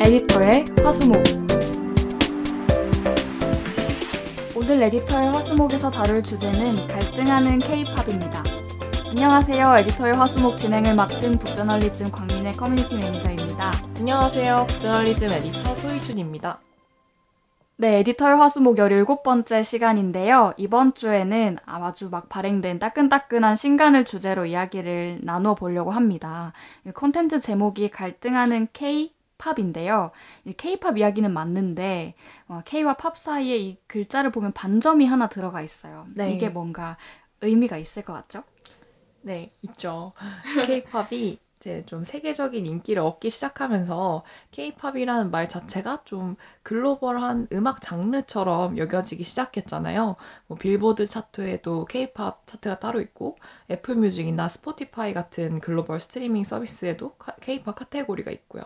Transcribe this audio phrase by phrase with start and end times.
[0.00, 1.20] 에디터의 화수목
[4.56, 8.44] 오늘 에디터의 화수목에서 다룰 주제는 갈등하는 K-팝입니다.
[9.08, 9.78] 안녕하세요.
[9.78, 13.72] 에디터의 화수목 진행을 맡은 북저널리즘 광민의 커뮤니티 매니저입니다.
[13.96, 14.68] 안녕하세요.
[14.80, 16.60] 저널리즘 에디터 소희준입니다.
[17.78, 20.54] 네, 에디터의 화수목 17번째 시간인데요.
[20.56, 26.52] 이번 주에는 아주 막 발행된 따끈따끈한 신간을 주제로 이야기를 나누어 보려고 합니다.
[26.86, 30.10] 이 콘텐츠 제목이 갈등하는 K 팝인데요.
[30.56, 32.14] K-팝 이야기는 맞는데
[32.48, 36.06] 어, K와 팝 사이에 이 글자를 보면 반점이 하나 들어가 있어요.
[36.14, 36.32] 네.
[36.32, 36.96] 이게 뭔가
[37.40, 38.42] 의미가 있을 것 같죠?
[39.22, 40.12] 네, 있죠.
[40.64, 49.24] K-팝이 이제 좀 세계적인 인기를 얻기 시작하면서 K-팝이라는 말 자체가 좀 글로벌한 음악 장르처럼 여겨지기
[49.24, 50.14] 시작했잖아요.
[50.46, 53.36] 뭐 빌보드 차트에도 K-팝 차트가 따로 있고
[53.70, 58.62] 애플 뮤직이나 스포티파이 같은 글로벌 스트리밍 서비스에도 카- K-팝 카테고리가 있고요.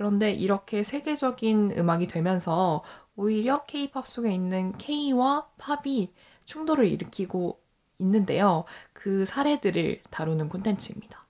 [0.00, 2.82] 그런데 이렇게 세계적인 음악이 되면서
[3.16, 6.14] 오히려 K-팝 속에 있는 K와 팝이
[6.46, 7.60] 충돌을 일으키고
[7.98, 8.64] 있는데요.
[8.94, 11.26] 그 사례들을 다루는 콘텐츠입니다.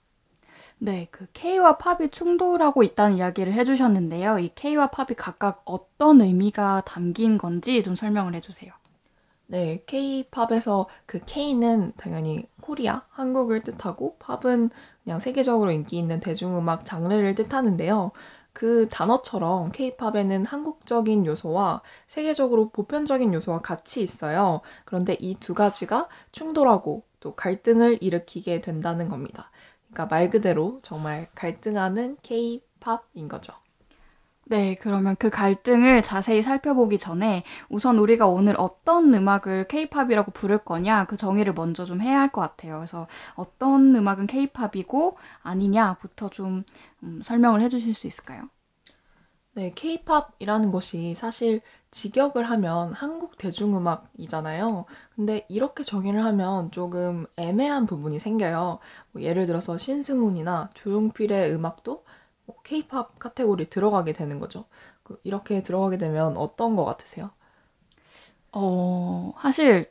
[0.78, 4.38] 네, 그 K와 팝이 충돌하고 있다는 이야기를 해주셨는데요.
[4.38, 8.72] 이 K와 팝이 각각 어떤 의미가 담긴 건지 좀 설명을 해주세요.
[9.50, 14.70] 네, K-팝에서 그 K는 당연히 코리아, 한국을 뜻하고 팝은
[15.02, 18.12] 그냥 세계적으로 인기 있는 대중음악 장르를 뜻하는데요.
[18.52, 24.60] 그 단어처럼 K-팝에는 한국적인 요소와 세계적으로 보편적인 요소가 같이 있어요.
[24.84, 29.50] 그런데 이 두 가지가 충돌하고 또 갈등을 일으키게 된다는 겁니다.
[29.90, 33.54] 그러니까 말 그대로 정말 갈등하는 K-팝인 거죠.
[34.50, 41.06] 네, 그러면 그 갈등을 자세히 살펴보기 전에 우선 우리가 오늘 어떤 음악을 K-팝이라고 부를 거냐
[41.06, 42.76] 그 정의를 먼저 좀 해야 할 것 같아요.
[42.78, 43.06] 그래서
[43.36, 46.64] 어떤 음악은 K-팝이고 아니냐부터 좀
[47.04, 48.48] 음, 설명을 해주실 수 있을까요?
[49.52, 54.84] 네, K-팝이라는 것이 사실 직역을 하면 한국 대중음악이잖아요.
[55.16, 58.78] 근데 이렇게 정의를 하면 조금 애매한 부분이 생겨요.
[59.12, 62.04] 뭐 예를 들어서 신승훈이나 조용필의 음악도
[62.50, 64.64] 뭐 K-팝 카테고리에 들어가게 되는 거죠.
[65.04, 67.30] 그 이렇게 들어가게 되면 어떤 거 같으세요?
[68.52, 69.88] 어, 사실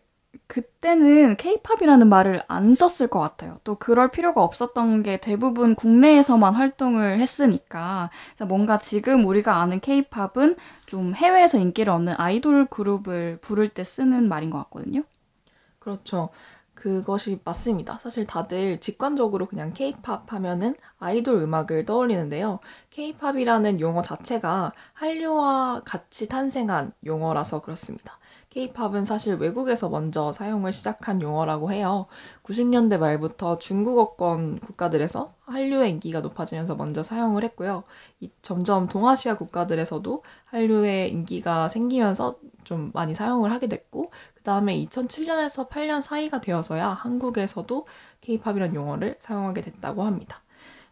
[0.47, 3.59] 그때는 K-팝이라는 말을 안 썼을 것 같아요.
[3.63, 8.09] 또 그럴 필요가 없었던 게 대부분 국내에서만 활동을 했으니까.
[8.47, 14.49] 뭔가 지금 우리가 아는 K-팝은 좀 해외에서 인기를 얻는 아이돌 그룹을 부를 때 쓰는 말인
[14.49, 15.03] 것 같거든요.
[15.79, 16.29] 그렇죠.
[16.79, 17.95] 그것이 맞습니다.
[17.95, 22.59] 사실 다들 직관적으로 그냥 K-팝 하면은 아이돌 음악을 떠올리는데요.
[22.91, 28.18] K-팝이라는 용어 자체가 한류와 같이 탄생한 용어라서 그렇습니다.
[28.49, 32.07] K-팝은 사실 외국에서 먼저 사용을 시작한 용어라고 해요.
[32.41, 37.83] 90년대 말부터 중국어권 국가들에서 한류의 인기가 높아지면서 먼저 사용을 했고요.
[38.19, 45.69] 이- 점점 동아시아 국가들에서도 한류의 인기가 생기면서 좀 많이 사용을 하게 됐고, 그 다음에 2007년에서
[45.69, 47.85] 8년 사이가 되어서야 한국에서도
[48.21, 50.41] K-팝이라는 용어를 사용하게 됐다고 합니다.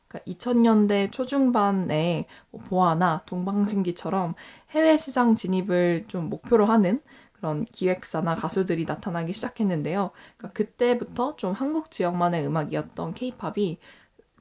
[0.08, 4.36] 그러니까 2000년대 초중반에 뭐 보아나 동방신기처럼
[4.72, 7.02] 해외 시장 진입을 좀 목표로 하는
[7.38, 10.12] 그런 기획사나 가수들이 나타나기 시작했는데요.
[10.38, 13.78] 그러니까 그때부터 좀 한국 지역만의 음악이었던 K-팝이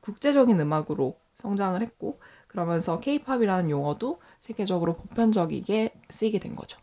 [0.00, 2.18] 국제적인 음악으로 성장을 했고,
[2.48, 6.78] 그러면서 K-팝이라는 용어도 세계적으로 보편적이게 쓰이게 된 거죠.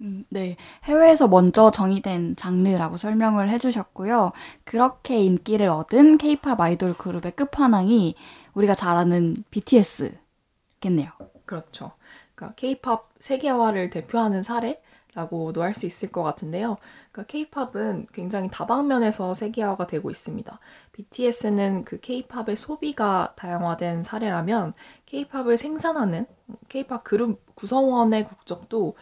[0.00, 0.56] 음, 네.
[0.84, 4.32] 해외에서 먼저 정의된 장르라고 설명을 해주셨고요.
[4.64, 8.14] 그렇게 인기를 얻은 K-팝 아이돌 그룹의 끝판왕이
[8.54, 11.10] 우리가 잘 아는 BTS겠네요.
[11.44, 11.92] 그렇죠.
[12.34, 14.78] 그러니까 K-팝 세계화를 대표하는 사례
[15.18, 16.76] 라고도 할 수 있을 것 같은데요.
[17.12, 20.58] 그러니까 K-팝은 굉장히 다방면에서 세계화가 되고 있습니다.
[20.92, 24.72] BTS는 그 K-팝의 소비가 다양화된 사례라면
[25.06, 26.26] K-팝을 생산하는
[26.68, 28.96] K-팝 그룹 구성원의 국적도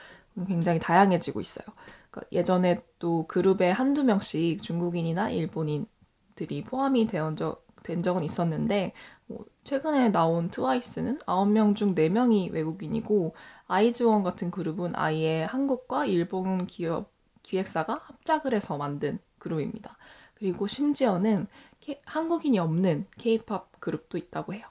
[0.46, 1.66] 굉장히 다양해지고 있어요.
[2.10, 8.92] 그러니까 예전에 또 그룹에 한두 명씩 중국인이나 일본인들이 포함이 되어 적, 된 적은 있었는데
[9.26, 13.34] 뭐 최근에 나온 트와이스는 9명 중 4명이 외국인이고
[13.66, 17.10] 아이즈원 같은 그룹은 아예 한국과 일본 기업
[17.42, 19.96] 기획사가 합작을 해서 만든 그룹입니다.
[20.34, 21.48] 그리고 심지어는
[21.80, 24.64] K- 한국인이 없는 K-팝 그룹도 있다고 해요.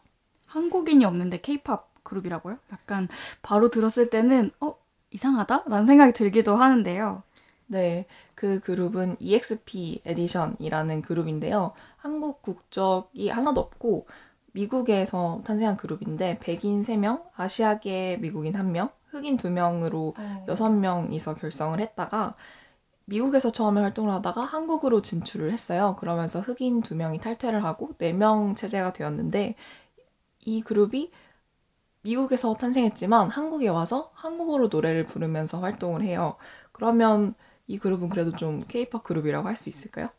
[0.45, 2.57] 한국인이 없는데 K-팝 그룹이라고요?
[2.71, 3.09] 약간
[3.41, 4.75] 바로 들었을 때는 어
[5.12, 5.63] 이상하다?
[5.68, 7.21] 라는 생각이 들기도 하는데요.
[7.68, 11.74] 네, 그 그룹은 EXP 에디션이라는 그룹인데요.
[11.98, 14.07] 한국 국적이 하나도 없고
[14.55, 20.45] 미국에서 탄생한 그룹인데 백인 3명, 아시아계 미국인 1명, 흑인 2명으로 어.
[20.47, 22.35] 6명이서 결성을 했다가
[23.05, 25.95] 미국에서 처음에 활동을 하다가 한국으로 진출을 했어요.
[25.99, 29.55] 그러면서 흑인 2명이 탈퇴를 하고 4명 체제가 되었는데
[30.41, 31.11] 이 그룹이
[32.03, 36.37] 미국에서 탄생했지만 한국에 와서 한국어로 노래를 부르면서 활동을 해요.
[36.71, 37.35] 그러면
[37.67, 40.09] 이 그룹은 그래도 좀 케이팝 그룹이라고 할 수 있을까요?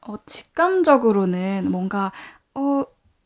[0.00, 2.12] 어, 직감적으로는 뭔가
[2.54, 2.84] 어,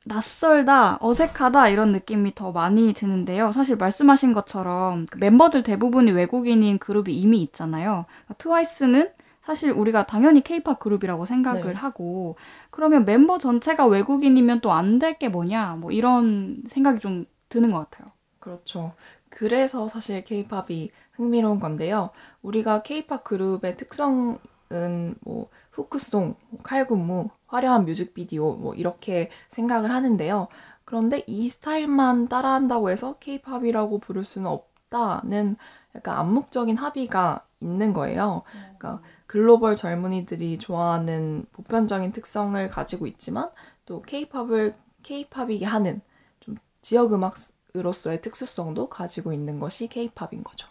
[0.09, 3.53] 낯설다, 어색하다 이런 느낌이 더 많이 드는데요.
[3.53, 8.07] 사실 말씀하신 것처럼 그 멤버들 대부분이 외국인인 그룹이 이미 있잖아요.
[8.09, 9.11] 그러니까 트와이스는
[9.41, 11.73] 사실 우리가 당연히 케이팝 그룹이라고 생각을 네.
[11.73, 12.37] 하고
[12.71, 17.91] 그러면 멤버 전체가 외국인이면 또 안 될 게 뭐냐 뭐 이런 생각이 좀 드는 것
[17.91, 18.09] 같아요.
[18.41, 18.95] 그렇죠.
[19.31, 22.11] 그래서 사실 케이팝이 흥미로운 건데요.
[22.43, 24.39] 우리가 케이팝 그룹의 특성은
[25.21, 30.49] 뭐 후크송, 뭐 칼군무, 화려한 뮤직비디오 뭐 이렇게 생각을 하는데요.
[30.85, 35.57] 그런데 이 스타일만 따라한다고 해서 케이팝이라고 부를 수는 없다는
[35.95, 38.43] 약간 암묵적인 합의가 있는 거예요.
[38.53, 43.51] 그러니까 글로벌 젊은이들이 좋아하는 보편적인 특성을 가지고 있지만
[43.85, 44.73] 또 케이팝을
[45.03, 46.01] 케이팝이게 하는
[46.41, 50.69] 좀 지역 음악으로서의 특수성도 가지고 있는 것이 케이팝인 거죠.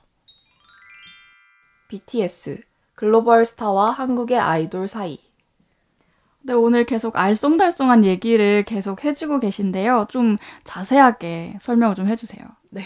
[1.90, 2.64] BTS
[2.96, 5.27] 글로벌 스타와 한국의 아이돌 사이
[6.48, 10.06] 네, 오늘 계속 알쏭달쏭한 얘기를 계속 해주고 계신데요.
[10.08, 12.48] 좀 자세하게 설명을 좀 해주세요.
[12.70, 12.84] 네.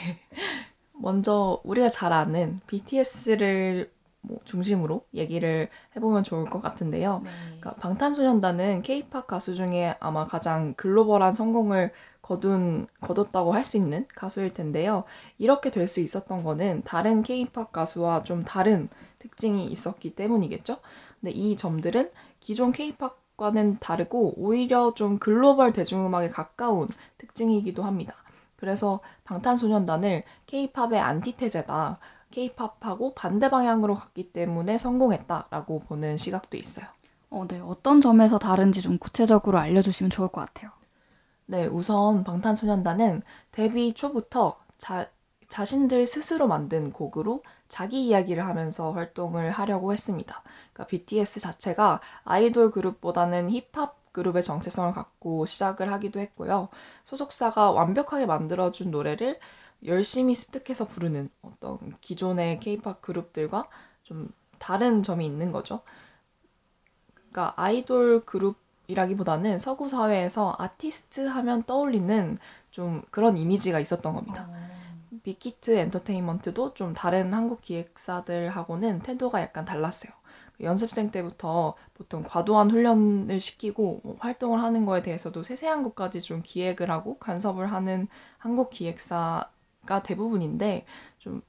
[0.93, 3.91] 먼저 우리가 잘 아는 BTS를
[4.21, 7.21] 뭐 중심으로 얘기를 해보면 좋을 것 같은데요.
[7.23, 11.91] 그러니까 방탄소년단은 K-팝 가수 중에 아마 가장 글로벌한 성공을
[12.23, 15.03] 거둔 거뒀다고 할 수 있는 가수일 텐데요.
[15.37, 20.77] 이렇게 될 수 있었던 거는 다른 K-팝 가수와 좀 다른 특징이 있었기 때문이겠죠.
[21.19, 22.09] 근데 이 점들은
[22.39, 26.87] 기존 K-팝 과는 다르고 오히려 좀 글로벌 대중음악에 가까운
[27.17, 28.15] 특징이기도 합니다.
[28.55, 31.99] 그래서 방탄소년단을 K-팝의 안티테제다.
[32.29, 36.85] K-팝하고 반대 방향으로 갔기 때문에 성공했다라고 보는 시각도 있어요.
[37.29, 37.59] 어, 네.
[37.59, 40.71] 어떤 점에서 다른지 좀 구체적으로 알려주시면 좋을 것 같아요.
[41.47, 45.09] 네, 우선 방탄소년단은 데뷔 초부터 자,
[45.49, 50.43] 자신들 스스로 만든 곡으로 자기 이야기를 하면서 활동을 하려고 했습니다.
[50.73, 56.67] 그러니까 BTS 자체가 아이돌 그룹보다는 힙합 그룹의 정체성을 갖고 시작을 하기도 했고요.
[57.05, 59.39] 소속사가 완벽하게 만들어준 노래를
[59.85, 63.69] 열심히 습득해서 부르는 어떤 기존의 케이팝 그룹들과
[64.03, 65.79] 좀 다른 점이 있는 거죠.
[67.15, 72.37] 그러니까 아이돌 그룹이라기보다는 서구 사회에서 아티스트 하면 떠올리는
[72.69, 74.49] 좀 그런 이미지가 있었던 겁니다.
[75.23, 80.11] 빅히트 엔터테인먼트도 좀 다른 한국 기획사들하고는 태도가 약간 달랐어요.
[80.61, 86.91] 연습생 때부터 보통 과도한 훈련을 시키고 뭐 활동을 하는 거에 대해서도 세세한 것까지 좀 기획을
[86.91, 88.07] 하고 간섭을 하는
[88.37, 90.85] 한국 기획사가 대부분인데
[91.19, 91.41] 좀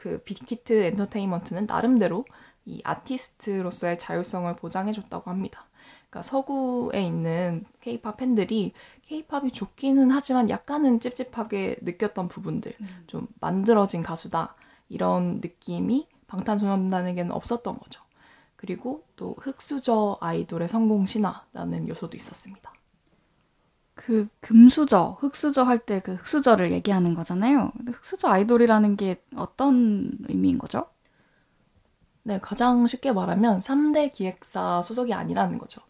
[0.00, 2.24] 그 빅히트 엔터테인먼트는 나름대로
[2.64, 5.66] 이 아티스트로서의 자율성을 보장해줬다고 합니다.
[6.10, 8.72] 그러니까 서구에 있는 케이팝 팬들이
[9.02, 12.74] 케이팝이 좋기는 하지만 약간은 찝찝하게 느꼈던 부분들,
[13.06, 14.54] 좀 만들어진 가수다
[14.88, 18.02] 이런 느낌이 방탄소년단에게는 없었던 거죠.
[18.56, 22.72] 그리고 또 흑수저 아이돌의 성공 신화라는 요소도 있었습니다.
[23.94, 27.72] 그 금수저, 흑수저 할 때 그 흑수저를 얘기하는 거잖아요.
[27.76, 30.86] 근데 흑수저 아이돌이라는 게 어떤 의미인 거죠?
[32.22, 35.80] 네, 가장 쉽게 말하면 3대 기획사 소속이 아니라는 거죠.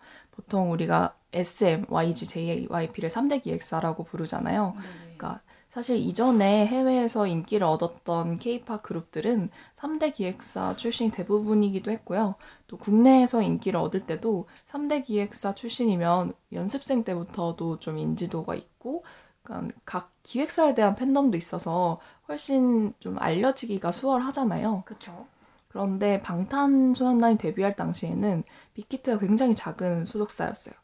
[0.40, 4.74] 보통 우리가 SM, YG, JYP를 3대 기획사라고 부르잖아요.
[5.16, 12.34] 그러니까 사실 이전에 해외에서 인기를 얻었던 K-팝 그룹들은 3대 기획사 출신이 대부분이기도 했고요.
[12.66, 19.04] 또 국내에서 인기를 얻을 때도 3대 기획사 출신이면 연습생 때부터도 좀 인지도가 있고,
[19.42, 24.82] 그러니까 각 기획사에 대한 팬덤도 있어서 훨씬 좀 알려지기가 수월하잖아요.
[24.86, 25.26] 그렇죠.
[25.70, 28.42] 그런데 방탄소년단이 데뷔할 당시에는
[28.74, 30.74] 빅히트가 굉장히 작은 소속사였어요.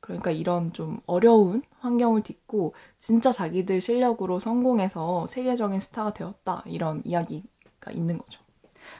[0.00, 7.92] 그러니까 이런 좀 어려운 환경을 딛고 진짜 자기들 실력으로 성공해서 세계적인 스타가 되었다 이런 이야기가
[7.92, 8.40] 있는 거죠.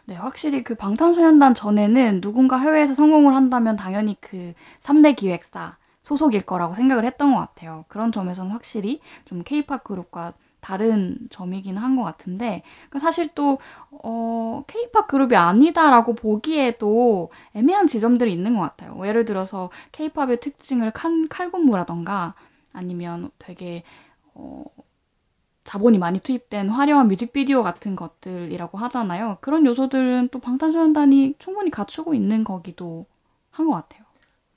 [0.05, 6.75] 네, 확실히 그 방탄소년단 전에는 누군가 해외에서 성공을 한다면 당연히 그 3대 기획사 소속일 거라고
[6.75, 7.85] 생각을 했던 것 같아요.
[7.89, 13.59] 그런 점에서는 확실히 좀 케이팝 그룹과 다른 점이긴 한 것 같은데 그 사실 또
[13.90, 18.99] 어, 케이팝 그룹이 아니다라고 보기에도 애매한 지점들이 있는 것 같아요.
[19.07, 22.35] 예를 들어서 케이팝의 특징을 칼, 칼군무라던가
[22.73, 23.83] 아니면 되게
[24.35, 24.64] 어,
[25.64, 29.38] 자본이 많이 투입된 화려한 뮤직비디오 같은 것들이라고 하잖아요.
[29.40, 33.07] 그런 요소들은 또 방탄소년단이 충분히 갖추고 있는 거기도
[33.50, 34.01] 한 것 같아요.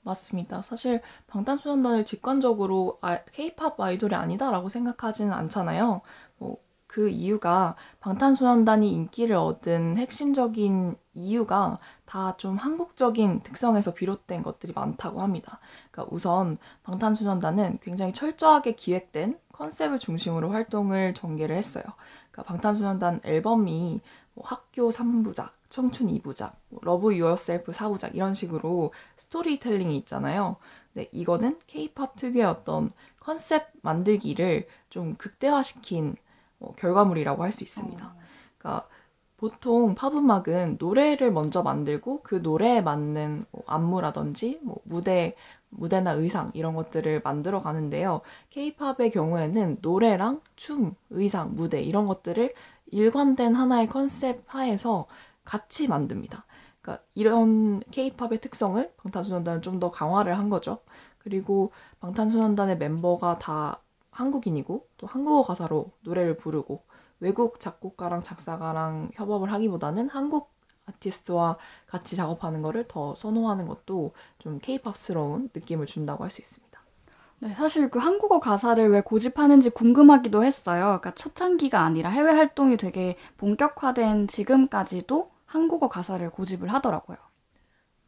[0.06, 0.62] 맞습니다.
[0.62, 6.02] 사실 방탄소년단을 직관적으로 아, K-팝 아이돌이 아니다라고 생각하지는 않잖아요.
[6.38, 15.22] 뭐 그 이유가 방탄소년단이 인기를 얻은 핵심적인 이유가 다 좀 한국적인 특성에서 비롯된 것들이 많다고
[15.22, 15.60] 합니다.
[15.92, 21.84] 그러니까 우선 방탄소년단은 굉장히 철저하게 기획된 컨셉을 중심으로 활동을 전개를 했어요.
[22.32, 24.00] 그러니까 방탄소년단 앨범이
[24.34, 30.56] 뭐 학교 3부작, 청춘 2부작, 뭐 Love Yourself 4부작 이런 식으로 스토리텔링이 있잖아요.
[30.94, 36.16] 근데 이거는 케이팝 특유의 어떤 컨셉 만들기를 좀 극대화시킨
[36.60, 38.16] 뭐 결과물이라고 할 수 있습니다.
[38.58, 38.88] 그러니까
[39.36, 45.36] 보통 팝 음악은 노래를 먼저 만들고 그 노래에 맞는 뭐 안무라든지 뭐 무대
[45.70, 48.22] 무대나 의상 이런 것들을 만들어 가는데요.
[48.52, 52.54] 케이팝의 경우에는 노래랑 춤, 의상, 무대 이런 것들을
[52.92, 55.08] 일관된 하나의 컨셉 하에서
[55.46, 56.46] 같이 만듭니다.
[56.82, 60.80] 그러니까 이런 케이팝의 특성을 방탄소년단은 좀 더 강화를 한 거죠.
[61.20, 66.84] 그리고 방탄소년단의 멤버가 다 한국인이고 또 한국어 가사로 노래를 부르고
[67.20, 70.54] 외국 작곡가랑 작사가랑 협업을 하기보다는 한국
[70.86, 76.66] 아티스트와 같이 작업하는 거를 더 선호하는 것도 좀 케이팝스러운 느낌을 준다고 할 수 있습니다.
[77.40, 80.84] 네, 사실 그 한국어 가사를 왜 고집하는지 궁금하기도 했어요.
[81.02, 87.18] 그러니까 초창기가 아니라 해외 활동이 되게 본격화된 지금까지도 한국어 가사를 고집을 하더라고요.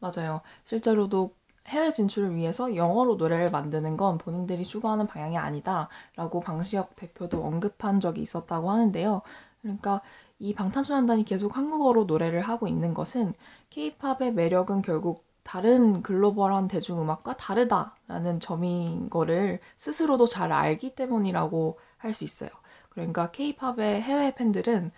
[0.00, 0.40] 맞아요.
[0.64, 1.34] 실제로도
[1.68, 8.22] 해외 진출을 위해서 영어로 노래를 만드는 건 본인들이 추구하는 방향이 아니다라고 방시혁 대표도 언급한 적이
[8.22, 9.22] 있었다고 하는데요.
[9.62, 10.00] 그러니까
[10.38, 13.34] 이 방탄소년단이 계속 한국어로 노래를 하고 있는 것은
[13.70, 22.24] 케이팝의 매력은 결국 다른 글로벌한 대중음악과 다르다라는 점인 거를 스스로도 잘 알기 때문이라고 할 수
[22.24, 22.50] 있어요.
[22.90, 24.92] 그러니까 케이팝의 해외 팬들은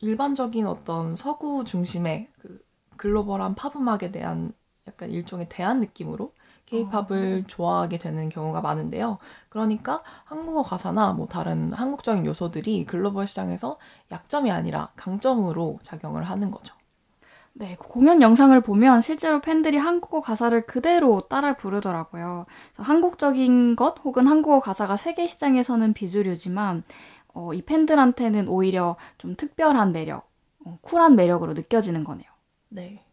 [0.00, 2.60] 일반적인 어떤 서구 중심의 그
[2.96, 4.52] 글로벌한 팝 음악에 대한
[4.86, 6.32] 약간 일종의 대안 느낌으로
[6.66, 9.18] 케이팝을 좋아하게 되는 경우가 많은데요.
[9.48, 13.78] 그러니까 한국어 가사나 뭐 다른 한국적인 요소들이 글로벌 시장에서
[14.10, 16.74] 약점이 아니라 강점으로 작용을 하는 거죠.
[17.54, 22.46] 네, 그 공연 영상을 보면 실제로 팬들이 한국어 가사를 그대로 따라 부르더라고요.
[22.76, 26.84] 한국적인 것 혹은 한국어 가사가 세계 시장에서는 비주류지만
[27.34, 30.30] 어, 이 팬들한테는 오히려 좀 특별한 매력,
[30.64, 32.26] 어, 쿨한 매력으로 느껴지는 거네요.
[32.68, 33.04] 네.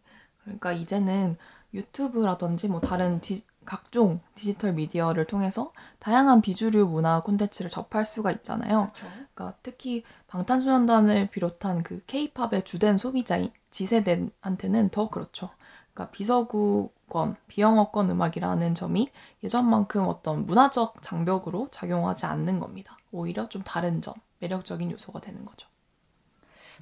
[0.43, 1.37] 그러니까 이제는
[1.73, 8.91] 유튜브라든지 뭐 다른 디, 각종 디지털 미디어를 통해서 다양한 비주류 문화 콘텐츠를 접할 수가 있잖아요.
[9.33, 15.49] 그러니까 특히 방탄소년단을 비롯한 그 케이팝의 주된 소비자인 지세대한테는 더 그렇죠.
[15.93, 19.09] 그러니까 비서구 권, 비영어권 음악이라는 점이
[19.43, 22.97] 예전만큼 어떤 문화적 장벽으로 작용하지 않는 겁니다.
[23.11, 25.67] 오히려 좀 다른 점, 매력적인 요소가 되는 거죠.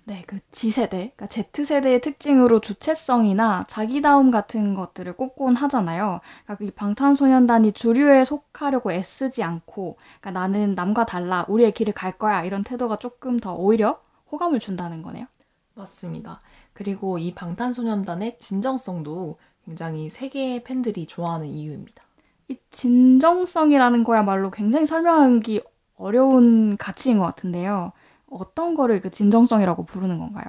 [0.05, 6.19] 네, 그 G세대, 그러니까 Z세대의 특징으로 주체성이나 자기다움 같은 것들을 꼽곤 하잖아요.
[6.43, 12.43] 그러니까 이 방탄소년단이 주류에 속하려고 애쓰지 않고, 그러니까 나는 남과 달라, 우리의 길을 갈 거야,
[12.43, 13.99] 이런 태도가 조금 더 오히려
[14.31, 15.27] 호감을 준다는 거네요.
[15.75, 16.41] 맞습니다.
[16.73, 22.03] 그리고 이 방탄소년단의 진정성도 굉장히 세계의 팬들이 좋아하는 이유입니다.
[22.49, 25.61] 이 진정성이라는 거야말로 굉장히 설명하기
[25.95, 27.93] 어려운 가치인 것 같은데요.
[28.29, 30.45] 어떤 거를 그 진정성이라고 부르는 건가요?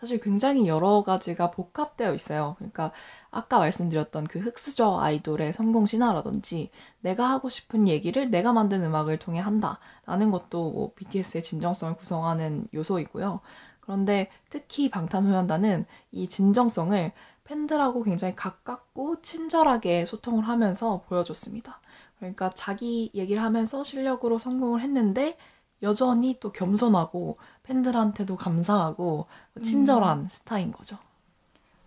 [0.00, 2.54] 사실 굉장히 여러 가지가 복합되어 있어요.
[2.56, 2.90] 그러니까
[3.30, 9.40] 아까 말씀드렸던 그 흑수저 아이돌의 성공 신화라든지 내가 하고 싶은 얘기를 내가 만든 음악을 통해
[9.40, 13.40] 한다라는 것도 뭐 BTS의 진정성을 구성하는 요소이고요.
[13.80, 17.12] 그런데 특히 방탄소년단은 이 진정성을
[17.44, 21.80] 팬들하고 굉장히 가깝고 친절하게 소통을 하면서 보여줬습니다.
[22.18, 25.36] 그러니까 자기 얘기를 하면서 실력으로 성공을 했는데
[25.82, 29.26] 여전히 또 겸손하고 팬들한테도 감사하고
[29.62, 30.28] 친절한 음.
[30.28, 30.98] 스타인 거죠.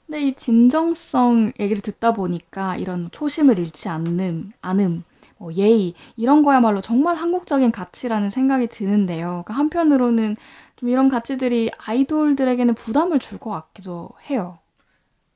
[0.05, 5.03] 근데 이 진정성 얘기를 듣다 보니까 이런 초심을 잃지 않는, 않음,
[5.37, 9.43] 뭐 예의, 이런 거야말로 정말 한국적인 가치라는 생각이 드는데요.
[9.45, 10.35] 그러니까 한편으로는
[10.75, 14.59] 좀 이런 가치들이 아이돌들에게는 부담을 줄 것 같기도 해요.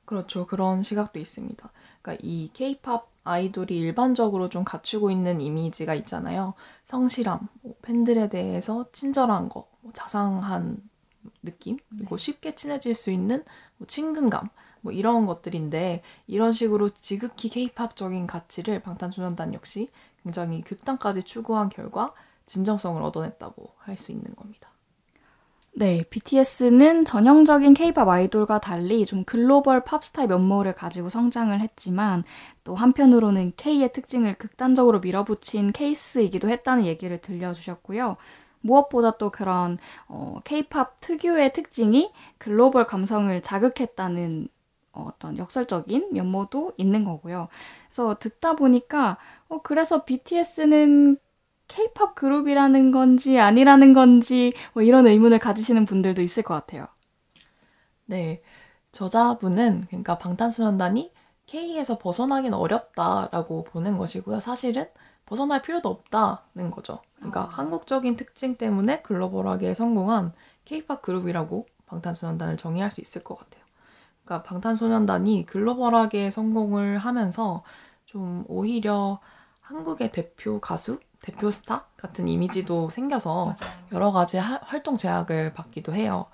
[0.04, 0.46] 그렇죠.
[0.46, 1.70] 그런 시각도 있습니다.
[2.02, 6.54] 그러니까 이 케이팝 아이돌이 일반적으로 좀 갖추고 있는 이미지가 있잖아요.
[6.84, 10.78] 성실함, 뭐 팬들에 대해서 친절한 거, 뭐 자상한
[11.42, 12.24] 느낌, 그리고 네.
[12.24, 13.44] 쉽게 친해질 수 있는
[13.76, 14.48] 뭐 친근감,
[14.80, 19.90] 뭐 이런 것들인데 이런 식으로 지극히 케이팝적인 가치를 방탄소년단 역시
[20.22, 22.14] 굉장히 극단까지 추구한 결과
[22.46, 24.70] 진정성을 얻어냈다고 할 수 있는 겁니다.
[25.78, 32.24] 네, BTS는 전형적인 K-팝 아이돌과 달리 좀 글로벌 팝스타의 면모를 가지고 성장을 했지만
[32.64, 38.16] 또 한편으로는 K의 특징을 극단적으로 밀어붙인 케이스이기도 했다는 얘기를 들려주셨고요.
[38.60, 44.48] 무엇보다 또 그런 어, K-팝 특유의 특징이 글로벌 감성을 자극했다는
[44.90, 47.46] 어떤 역설적인 면모도 있는 거고요.
[47.86, 49.16] 그래서 듣다 보니까
[49.48, 51.18] 어, 그래서 BTS는
[51.68, 56.86] 케이팝 그룹이라는 건지 아니라는 건지 뭐 이런 의문을 가지시는 분들도 있을 것 같아요.
[58.06, 58.42] 네.
[58.90, 61.12] 저자분은 그러니까 방탄소년단이
[61.46, 64.40] K에서 벗어나긴 어렵다라고 보는 것이고요.
[64.40, 64.86] 사실은
[65.24, 67.00] 벗어날 필요도 없다는 거죠.
[67.16, 67.46] 그러니까 어.
[67.46, 70.32] 한국적인 특징 때문에 글로벌하게 성공한
[70.64, 73.62] K-팝 그룹이라고 방탄소년단을 정의할 수 있을 것 같아요.
[74.24, 77.62] 그러니까 방탄소년단이 글로벌하게 성공을 하면서
[78.04, 79.20] 좀 오히려
[79.60, 83.54] 한국의 대표 가수, 대표 스타 같은 이미지도 생겨서
[83.92, 86.26] 여러 가지 하- 활동 제약을 받기도 해요.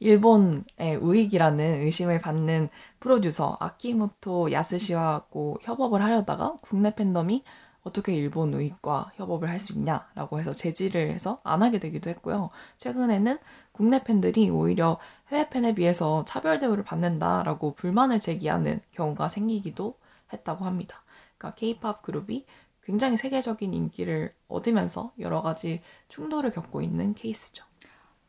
[0.00, 2.68] 일본의 우익이라는 의심을 받는
[2.98, 7.42] 프로듀서 아키모토 야스시와고 협업을 하려다가 국내 팬덤이
[7.84, 12.50] 어떻게 일본 우익과 협업을 할 수 있냐라고 해서 제지를 해서 안 하게 되기도 했고요.
[12.78, 13.38] 최근에는
[13.72, 19.98] 국내 팬들이 오히려 해외 팬에 비해서 차별 대우를 받는다라고 불만을 제기하는 경우가 생기기도
[20.32, 21.02] 했다고 합니다.
[21.38, 22.46] 그러니까 K-팝 그룹이
[22.84, 27.64] 굉장히 세계적인 인기를 얻으면서 여러 가지 충돌을 겪고 있는 케이스죠.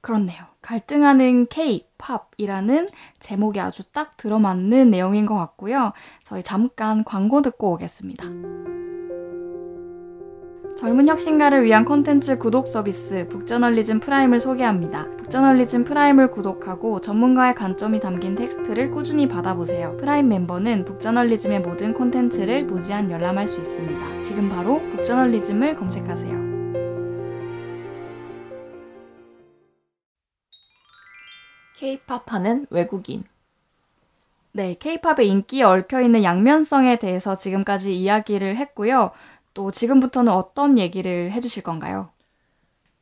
[0.01, 0.45] 그렇네요.
[0.61, 5.93] 갈등하는 K-팝이라는 제목이 아주 딱 들어맞는 내용인 것 같고요.
[6.23, 8.82] 저희 잠깐 광고 듣고 오겠습니다.
[10.83, 15.07] 젊은 혁신가를 위한 콘텐츠 구독 서비스 북저널리즘 프라임을 소개합니다.
[15.15, 19.95] 북저널리즘 프라임을 구독하고 전문가의 관점이 담긴 텍스트를 꾸준히 받아보세요.
[19.95, 24.19] 프라임 멤버는 북저널리즘의 모든 콘텐츠를 무제한 열람할 수 있습니다.
[24.19, 26.53] 지금 바로 북저널리즘을 검색하세요.
[31.77, 33.23] K-팝 하는 외국인.
[34.55, 39.09] 네, 케이팝의 인기에 얽혀있는 양면성에 대해서 지금까지 이야기를 했고요.
[39.53, 42.09] 또 지금부터는 어떤 얘기를 해주실 건가요?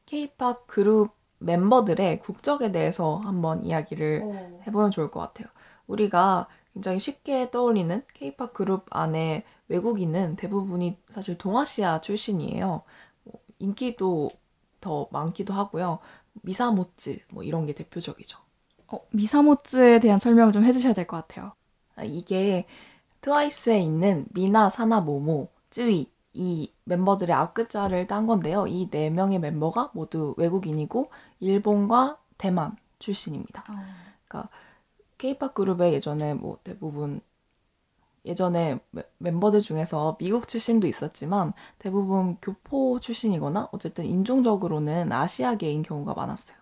[0.05, 4.29] K-팝 그룹 멤버들의 국적에 대해서 한번 이야기를
[4.67, 5.47] 해보면 좋을 것 같아요.
[5.87, 12.83] 우리가 굉장히 쉽게 떠올리는 K-팝 그룹 안에 외국인은 대부분이 사실 동아시아 출신이에요.
[13.23, 14.29] 뭐 인기도
[14.79, 15.99] 더 많기도 하고요.
[16.43, 18.39] 미사모츠 뭐 이런 게 대표적이죠.
[18.87, 21.53] 어, 미사모츠에 대한 설명을 좀 해주셔야 될 것 같아요.
[21.95, 22.65] 아, 이게
[23.21, 28.65] 트와이스에 있는 미나, 사나, 모모, 쯔위 이 멤버들의 앞글자를 딴 건데요.
[28.67, 33.65] 이 네 명의 멤버가 모두 외국인이고 일본과 대만 출신입니다.
[35.17, 37.21] K-팝 그룹의 예전에 뭐 대부분
[38.25, 46.57] 예전에 멤- 멤버들 중에서 미국 출신도 있었지만 대부분 교포 출신이거나 어쨌든 인종적으로는 아시아계인 경우가 많았어요.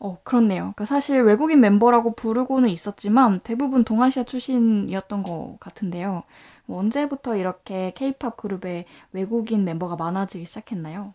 [0.00, 0.60] 어, 그렇네요.
[0.62, 6.22] 그러니까 사실 외국인 멤버라고 부르고는 있었지만 대부분 동아시아 출신이었던 것 같은데요.
[6.68, 11.14] 뭐 언제부터 이렇게 케이팝 그룹에 외국인 멤버가 많아지기 시작했나요?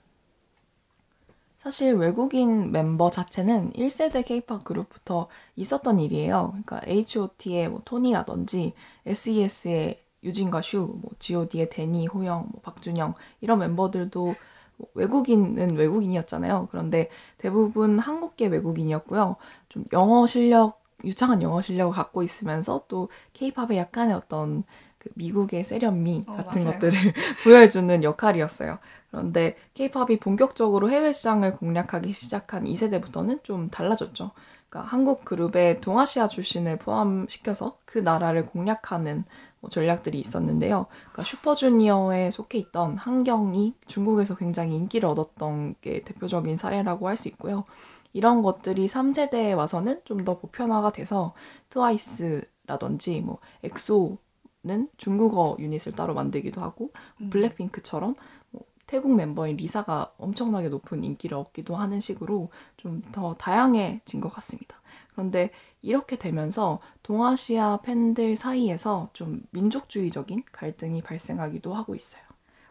[1.58, 6.48] 사실 외국인 멤버 자체는 1세대 K-팝 그룹부터 있었던 일이에요.
[6.50, 8.74] 그러니까 H.O.T의 뭐 토니라든지
[9.06, 14.36] S.E.S의 유진과 슈, 뭐 G.O.D의 데니, 호영, 뭐 박준영 이런 멤버들도
[14.78, 16.68] 뭐 외국인은 외국인이었잖아요.
[16.72, 19.36] 그런데 대부분 한국계 외국인이었고요.
[19.70, 24.64] 좀 영어 실력, 유창한 영어 실력을 갖고 있으면서 또 K-팝의 약간의 어떤
[25.04, 26.74] 그 미국의 세련미 어, 같은 맞아요.
[26.74, 26.94] 것들을
[27.44, 28.80] 보여주는 역할이었어요.
[29.12, 34.32] 그런데 K-팝이 본격적으로 해외 시장을 공략하기 시작한 2세대부터는 좀 달라졌죠.
[34.70, 39.24] 그러니까 한국 그룹에 동아시아 출신을 포함시켜서 그 나라를 공략하는
[39.60, 40.88] 뭐 전략들이 있었는데요.
[41.12, 47.66] 그러니까 슈퍼주니어에 속해 있던 한경이 중국에서 굉장히 인기를 얻었던 게 대표적인 사례라고 할 수 있고요.
[48.14, 51.34] 이런 것들이 3세대에 와서는 좀 더 보편화가 돼서
[51.70, 54.18] 트와이스라든지 뭐 엑소
[54.66, 56.92] 는 중국어 유닛을 따로 만들기도 하고
[57.30, 58.16] 블랙핑크처럼
[58.52, 64.78] 뭐 태국 멤버인 리사가 엄청나게 높은 인기를 얻기도 하는 식으로 좀 더 다양해진 것 같습니다.
[65.12, 72.24] 그런데 이렇게 되면서 동아시아 팬들 사이에서 좀 민족주의적인 갈등이 발생하기도 하고 있어요.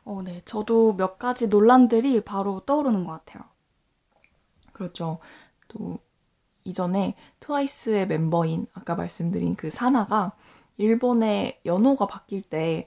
[0.04, 0.40] 어, 네.
[0.44, 3.44] 저도 몇 가지 논란들이 바로 떠오르는 것 같아요.
[4.72, 5.18] 그렇죠.
[5.68, 5.98] 또
[6.64, 10.32] 이전에 트와이스의 멤버인 아까 말씀드린 그 사나가
[10.76, 12.86] 일본의 연호가 바뀔 때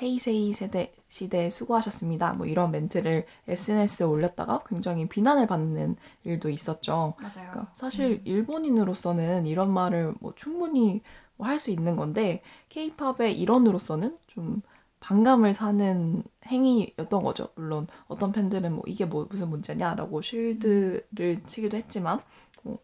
[0.00, 2.34] 헤이세이 세대 시대에 수고하셨습니다.
[2.34, 7.14] 뭐 이런 멘트를 SNS에 올렸다가 굉장히 비난을 받는 일도 있었죠.
[7.18, 7.50] 맞아요.
[7.50, 11.02] 그러니까 사실 일본인으로서는 이런 말을 뭐 충분히
[11.36, 14.60] 뭐 할수 있는 건데 케이팝의 일원으로서는 좀
[15.00, 17.48] 반감을 사는 행위였던 거죠.
[17.54, 22.20] 물론 어떤 팬들은 뭐 이게 뭐 무슨 문제냐라고 쉴드를 치기도 했지만
[22.62, 22.78] 뭐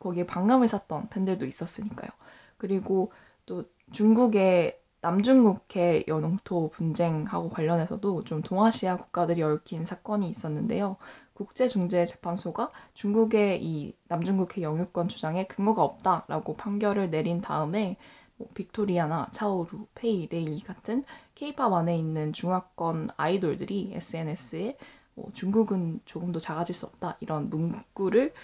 [0.00, 2.10] 거기에 반감을 샀던 팬들도 있었으니까요.
[2.56, 3.12] 그리고
[3.48, 10.96] 또 중국의 남중국해 영토 분쟁하고 관련해서도 좀 동아시아 국가들이 얽힌 사건이 있었는데요.
[11.32, 17.96] 국제중재재판소가 중국의 이 남중국해 영유권 주장에 근거가 없다라고 판결을 내린 다음에
[18.36, 24.76] 뭐 빅토리아나 차오루, 페이, 레이 같은 케이팝 안에 있는 중화권 아이돌들이 SNS에
[25.14, 28.34] 뭐 중국은 조금도 작아질 수 없다 이런 문구를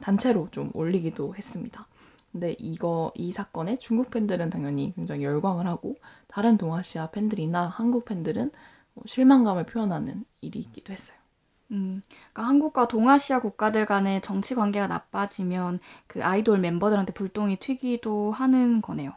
[0.00, 1.86] 단체로 좀 올리기도 했습니다.
[2.32, 5.96] 근데 이거 이 사건에 중국 팬들은 당연히 굉장히 열광을 하고
[6.28, 8.50] 다른 동아시아 팬들이나 한국 팬들은
[8.94, 11.18] 뭐 실망감을 표현하는 일이 있기도 했어요.
[11.70, 18.80] 음, 그러니까 한국과 동아시아 국가들 간의 정치 관계가 나빠지면 그 아이돌 멤버들한테 불똥이 튀기도 하는
[18.80, 19.12] 거네요.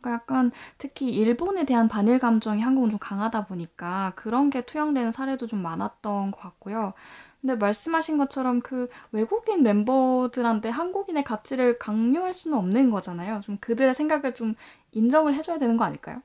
[0.00, 5.46] 그러니까 약간 특히 일본에 대한 반일 감정이 한국은 좀 강하다 보니까 그런 게 투영되는 사례도
[5.48, 6.92] 좀 많았던 것 같고요.
[7.40, 13.40] 근데 말씀하신 것처럼 그 외국인 멤버들한테 한국인의 가치를 강요할 수는 없는 거잖아요.
[13.42, 14.54] 좀 그들의 생각을 좀
[14.92, 16.16] 인정을 해줘야 되는 거 아닐까요?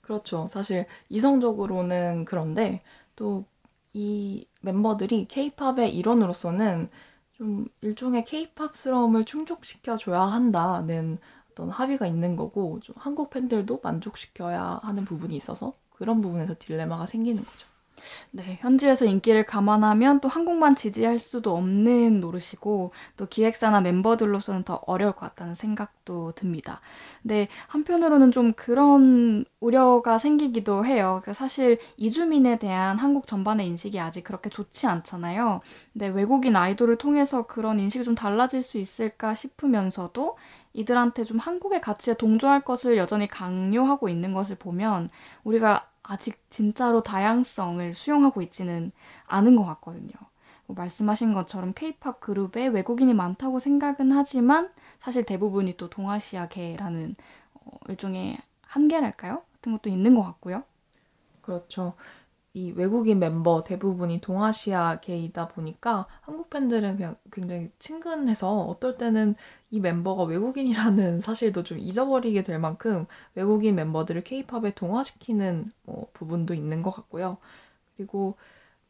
[0.00, 0.48] 그렇죠.
[0.50, 2.82] 사실 이성적으로는 그런데
[3.16, 3.44] 또
[3.94, 6.90] 이 멤버들이 케이팝의 일원으로서는
[7.32, 11.18] 좀 일종의 케이팝스러움을 충족시켜 줘야 한다는
[11.50, 17.44] 어떤 합의가 있는 거고 좀 한국 팬들도 만족시켜야 하는 부분이 있어서 그런 부분에서 딜레마가 생기는
[17.44, 17.68] 거죠.
[18.30, 25.12] 네, 현지에서 인기를 감안하면 또 한국만 지지할 수도 없는 노릇이고 또 기획사나 멤버들로서는 더 어려울
[25.12, 26.80] 것 같다는 생각도 듭니다.
[27.22, 31.20] 근데 한편으로는 좀 그런 우려가 생기기도 해요.
[31.22, 35.60] 그러니까 사실 이주민에 대한 한국 전반의 인식이 아직 그렇게 좋지 않잖아요.
[35.92, 40.36] 근데 외국인 아이돌을 통해서 그런 인식이 좀 달라질 수 있을까 싶으면서도
[40.74, 45.08] 이들한테 좀 한국의 가치에 동조할 것을 여전히 강요하고 있는 것을 보면
[45.44, 48.92] 우리가 아직 진짜로 다양성을 수용하고 있지는
[49.26, 50.12] 않은 것 같거든요.
[50.66, 57.16] 뭐 말씀하신 것처럼 케이팝 그룹에 외국인이 많다고 생각은 하지만 사실 대부분이 또 동아시아계라는
[57.54, 59.42] 어, 일종의 한계랄까요?
[59.64, 60.62] 같은 것도 있는 것 같고요.
[61.40, 61.94] 그렇죠.
[62.56, 69.34] 이 외국인 멤버 대부분이 동아시아계이다 보니까 한국 팬들은 그냥 굉장히 친근해서 어떨 때는
[69.70, 76.82] 이 멤버가 외국인이라는 사실도 좀 잊어버리게 될 만큼 외국인 멤버들을 케이팝에 동화시키는 뭐 부분도 있는
[76.82, 77.38] 것 같고요.
[77.96, 78.36] 그리고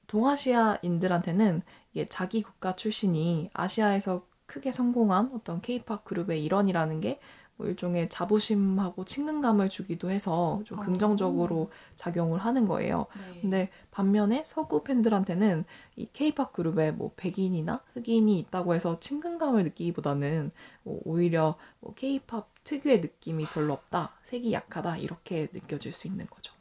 [0.09, 1.63] 동아시아인들한테는
[2.11, 7.19] 자기 국가 출신이 아시아에서 크게 성공한 어떤 케이팝 그룹의 일원이라는 게
[7.57, 10.83] 뭐 일종의 자부심하고 친근감을 주기도 해서 좀 어.
[10.83, 13.07] 긍정적으로 작용을 하는 거예요.
[13.17, 13.41] 네.
[13.41, 15.65] 근데 반면에 서구 팬들한테는
[15.97, 20.51] 이 케이팝 그룹에 뭐 백인이나 흑인이 있다고 해서 친근감을 느끼기보다는
[20.83, 26.54] 뭐 오히려 뭐 케이팝 특유의 느낌이 별로 없다, 색이 약하다 이렇게 느껴질 수 있는 거죠.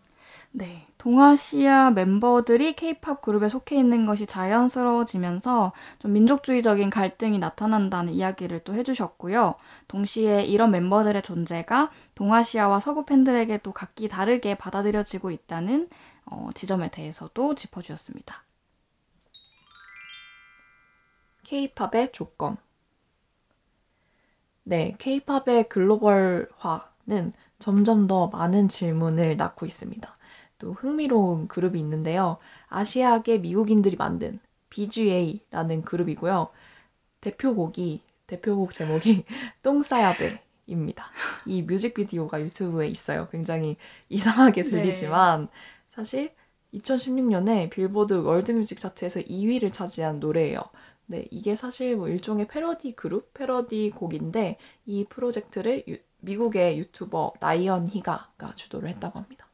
[0.55, 8.75] 네, 동아시아 멤버들이 케이팝 그룹에 속해 있는 것이 자연스러워지면서 좀 민족주의적인 갈등이 나타난다는 이야기를 또
[8.75, 9.55] 해주셨고요.
[9.87, 15.89] 동시에 이런 멤버들의 존재가 동아시아와 서구 팬들에게도 각기 다르게 받아들여지고 있다는
[16.25, 18.43] 어, 지점에 대해서도 짚어주셨습니다.
[21.41, 22.57] 케이팝의 조건.
[24.63, 30.17] 네, 케이팝의 글로벌화는 점점 더 많은 질문을 낳고 있습니다.
[30.63, 32.38] 또 흥미로운 그룹이 있는데요.
[32.69, 36.47] 아시아계 미국인들이 만든 BGA라는 그룹이고요.
[37.19, 39.26] 대표곡이 대표곡 제목이
[39.62, 41.04] 똥 싸야 돼입니다.
[41.45, 43.28] 이 뮤직비디오가 유튜브에 있어요.
[43.30, 43.76] 굉장히
[44.08, 45.49] 이상하게 들리지만
[45.93, 46.34] 사실
[46.73, 50.62] 2016년에 빌보드 월드뮤직 차트에서 2위를 차지한 노래예요.
[51.08, 57.89] 네, 이게 사실 뭐 일종의 패러디 그룹, 패러디 곡인데 이 프로젝트를 유- 미국의 유튜버 라이언
[57.89, 59.45] 히가가 주도를 했다고 합니다.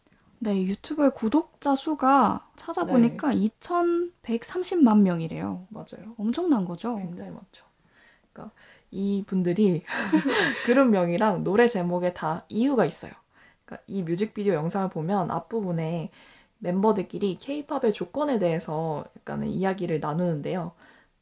[0.41, 5.67] 네, 유튜브의 구독자 수가 찾아보니까 2,130만 명이래요.
[5.69, 6.15] 맞아요.
[6.17, 6.95] 엄청난 거죠?
[6.95, 7.65] 굉장히 많죠.
[8.31, 8.55] 그러니까
[8.89, 9.83] 이 분들이
[10.65, 13.11] 그룹명이랑 노래 제목에 다 이유가 있어요.
[13.65, 16.09] 그러니까 이 뮤직비디오 영상을 보면 앞부분에
[16.59, 20.71] 멤버들끼리 케이팝의 조건에 대해서 약간의 이야기를 나누는데요.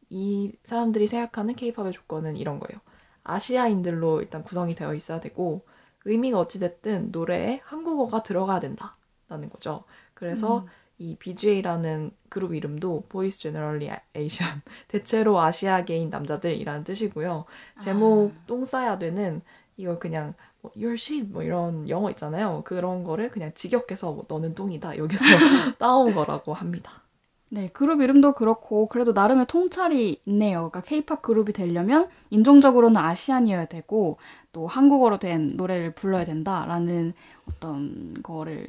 [0.10, 2.80] 이 사람들이 생각하는 케이팝의 조건은 이런 거예요.
[3.23, 5.65] 아시아인들로 일단 구성이 되어 있어야 되고
[6.06, 8.96] 의미가 어찌됐든 노래에 한국어가 들어가야 된다
[9.29, 9.83] 라는 거죠.
[10.13, 10.65] 그래서 음.
[10.99, 17.45] 이 BGA라는 그룹 이름도 Boys Generally Asian 대체로 아시아계인 남자들이라는 뜻이고요.
[17.79, 19.41] 제목 똥 싸야 되는
[19.75, 22.63] 이걸 그냥 뭐 your shit 뭐 이런 영어 있잖아요.
[22.65, 25.23] 그런 거를 그냥 직역해서 뭐 너는 똥이다 여기서
[25.77, 27.03] 따온 거라고 합니다.
[27.49, 30.69] 네, 그룹 이름도 그렇고 그래도 나름의 통찰이 있네요.
[30.69, 34.17] 그러니까 케이팝 그룹이 되려면 인종적으로는 아시안이어야 되고
[34.51, 37.13] 또 한국어로 된 노래를 불러야 된다라는
[37.47, 38.67] 어떤 거를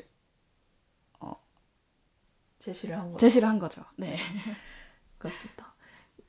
[2.59, 3.19] 제시를 한 거죠.
[3.19, 3.85] 제시를 한 거죠.
[3.97, 4.17] 네.
[5.19, 5.75] 그렇습니다.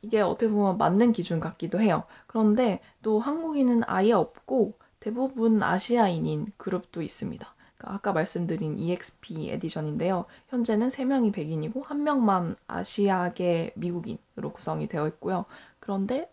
[0.02, 2.04] 이게 어떻게 보면 맞는 기준 같기도 해요.
[2.28, 7.56] 그런데 또 한국인은 아예 없고 대부분 아시아인인 그룹도 있습니다.
[7.78, 10.26] 그러니까 아까 말씀드린 EXP 에디션인데요.
[10.50, 15.46] 현재는 3명이 백인이고 1명만 아시아계 미국인으로 구성이 되어 있고요.
[15.80, 16.30] 그런데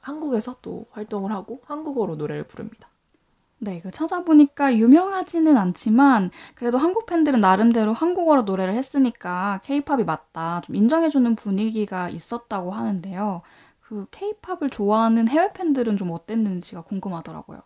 [0.00, 2.88] 한국에서 또 활동을 하고 한국어로 노래를 부릅니다.
[3.60, 10.60] 네, 그 찾아보니까 유명하지는 않지만 그래도 한국 팬들은 나름대로 한국어로 노래를 했으니까 케이팝이 맞다.
[10.60, 13.42] 좀 인정해주는 분위기가 있었다고 하는데요.
[13.80, 17.62] 그 케이팝을 좋아하는 해외 팬들은 좀 어땠는지가 궁금하더라고요.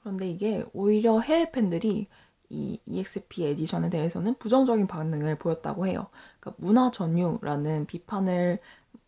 [0.00, 2.08] 그런데 이게 오히려 해외 팬들이
[2.48, 6.08] 이 EXP Edition에 대해서는 부정적인 반응을 보였다고 해요.
[6.40, 8.58] 그러니까 문화 전유라는 비판을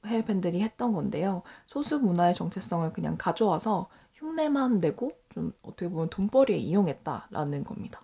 [0.07, 1.43] 해외 팬들이 했던 건데요.
[1.67, 8.01] 소수 문화의 정체성을 그냥 가져와서 흉내만 내고 좀 어떻게 보면 돈벌이에 이용했다라는 겁니다.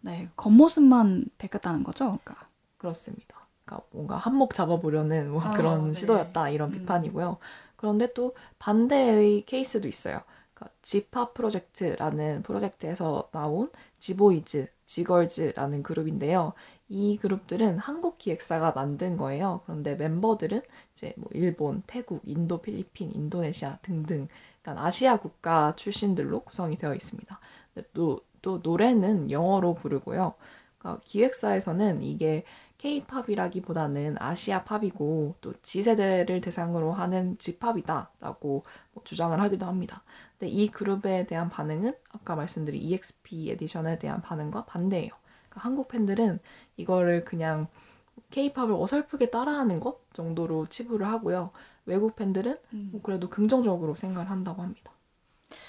[0.00, 2.18] 네, 겉모습만 베꼈다는 거죠.
[2.24, 2.48] 그러니까.
[2.78, 3.46] 그렇습니다.
[3.64, 5.94] 그러니까 뭔가 한몫 잡아보려는 뭐 아, 그런 네.
[5.94, 6.78] 시도였다 이런 음.
[6.78, 7.36] 비판이고요.
[7.76, 10.22] 그런데 또 반대의 케이스도 있어요.
[10.54, 16.54] 그러니까 지파 프로젝트라는 프로젝트에서 나온 지보이즈, 지걸즈라는 그룹인데요.
[16.88, 19.60] 이 그룹들은 한국 기획사가 만든 거예요.
[19.64, 20.62] 그런데 멤버들은
[20.92, 24.26] 이제 뭐 일본, 태국, 인도, 필리핀, 인도네시아 등등
[24.62, 27.38] 그러니까 아시아 국가 출신들로 구성이 되어 있습니다.
[27.94, 30.34] 또, 또 노래는 영어로 부르고요.
[30.78, 32.44] 그러니까 기획사에서는 이게
[32.78, 40.02] K-팝이라기보다는 아시아 팝이고 또 Z세대를 대상으로 하는 Z팝이다라고 뭐 주장을 하기도 합니다.
[40.38, 45.10] 근데 이 그룹에 대한 반응은 아까 말씀드린 EXP 에디션에 대한 반응과 반대예요.
[45.50, 46.38] 그러니까 한국 팬들은
[46.78, 47.66] 이거를 그냥
[48.30, 51.50] K-팝을 어설프게 따라하는 것 정도로 치부를 하고요.
[51.90, 52.56] 외국 팬들은
[52.90, 54.92] 뭐 그래도 긍정적으로 생각을 한다고 합니다.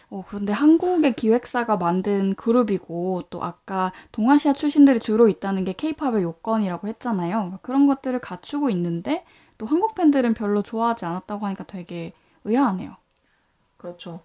[0.09, 6.87] 어, 그런데 한국의 기획사가 만든 그룹이고 또 아까 동아시아 출신들이 주로 있다는 게 케이팝의 요건이라고
[6.87, 7.31] 했잖아요.
[7.37, 9.23] 그러니까 그런 것들을 갖추고 있는데
[9.57, 12.95] 또 한국 팬들은 별로 좋아하지 않았다고 하니까 되게 의아하네요.
[13.77, 14.21] 그렇죠.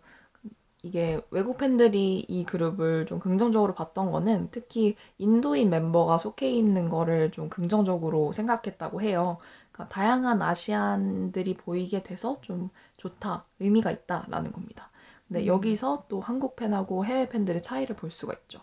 [0.82, 7.30] 이게 외국 팬들이 이 그룹을 좀 긍정적으로 봤던 거는 특히 인도인 멤버가 속해 있는 거를
[7.32, 9.38] 좀 긍정적으로 생각했다고 해요.
[9.76, 14.90] 그러니까 다양한 아시안들이 보이게 돼서 좀 좋다, 의미가 있다라는 겁니다.
[15.28, 18.60] 근데 여기서 또 한국 팬하고 해외 팬들의 차이를 볼 수가 있죠.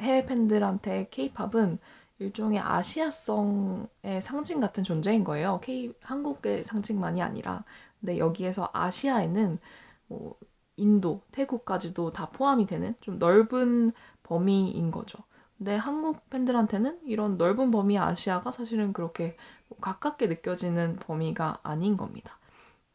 [0.00, 1.78] 해외 팬들한테 케이팝은
[2.18, 5.60] 일종의 아시아성의 상징 같은 존재인 거예요.
[5.62, 7.64] K 한국의 상징만이 아니라.
[8.00, 9.58] 근데 여기에서 아시아에는
[10.08, 10.34] 뭐
[10.76, 13.92] 인도, 태국까지도 다 포함이 되는 좀 넓은
[14.24, 15.18] 범위인 거죠.
[15.58, 19.36] 근데 한국 팬들한테는 이런 넓은 범위의 아시아가 사실은 그렇게
[19.68, 22.38] 뭐 가깝게 느껴지는 범위가 아닌 겁니다.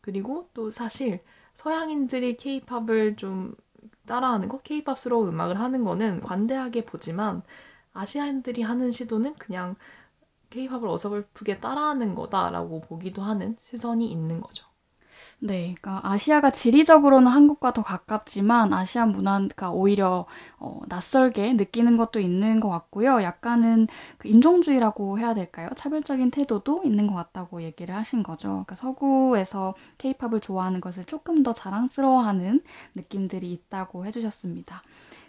[0.02, 1.23] 그리고 또 사실
[1.54, 3.56] 서양인들이 케이팝을 좀
[4.06, 7.43] 따라하는 거, 케이팝스러운 음악을 하는 거는 관대하게 보지만
[7.93, 9.76] 아시아인들이 하는 시도는 그냥
[10.49, 14.65] 케이팝을 어설프게 따라하는 거다라고 보기도 하는 시선이 있는 거죠.
[15.39, 20.25] 네, 그러니까 아시아가 지리적으로는 한국과 더 가깝지만 아시안 문화가 오히려
[20.57, 23.21] 어, 낯설게 느끼는 것도 있는 것 같고요.
[23.23, 25.69] 약간은 그 인종주의라고 해야 될까요?
[25.75, 28.49] 차별적인 태도도 있는 것 같다고 얘기를 하신 거죠.
[28.49, 32.62] 그러니까 서구에서 케이팝을 좋아하는 것을 조금 더 자랑스러워하는
[32.95, 34.81] 느낌들이 있다고 해주셨습니다.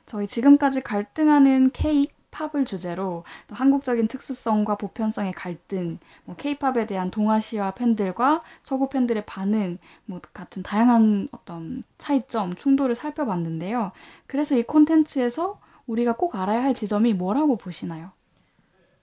[0.07, 7.71] 저희 지금까지 갈등하는 K 팝을 주제로 또 한국적인 특수성과 보편성의 갈등, 뭐 K-팝에 대한 동아시아
[7.71, 13.93] 팬들과 서구 팬들의 반응, 뭐 같은 다양한 어떤 차이점, 충돌을 살펴봤는데요.
[14.27, 18.11] 그래서 이 콘텐츠에서 우리가 꼭 알아야 할 지점이 뭐라고 보시나요?